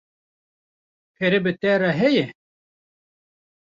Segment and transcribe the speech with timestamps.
[1.15, 2.25] Pere bi te re heye?